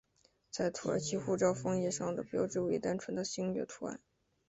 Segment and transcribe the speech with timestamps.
[0.49, 4.01] 在土耳其护照封页上的标志为单纯的星月图案。